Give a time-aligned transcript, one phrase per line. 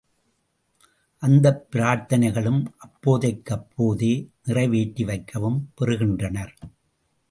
[1.17, 4.29] அந்தப் பிரார்த்தனைகளும் அப்போதைக்கு அப்போதே
[4.43, 6.53] நிறைவேற்றி வைக்கவும் பெறுகின்றனர்.